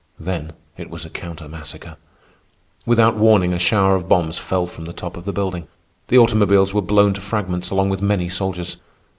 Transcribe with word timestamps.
Then 0.19 0.53
it 0.77 0.89
was 0.89 1.05
counter 1.13 1.47
massacre. 1.47 1.95
Without 2.87 3.17
warning, 3.17 3.53
a 3.53 3.59
shower 3.59 3.93
of 3.93 4.09
bombs 4.09 4.39
fell 4.39 4.65
from 4.65 4.85
the 4.85 4.93
top 4.93 5.15
of 5.15 5.25
the 5.25 5.31
building. 5.31 5.67
The 6.07 6.17
automobiles 6.17 6.73
were 6.73 6.81
blown 6.81 7.13
to 7.13 7.21
fragments, 7.21 7.69
along 7.69 7.89
with 7.91 8.01
many 8.01 8.27
soldiers. 8.27 8.77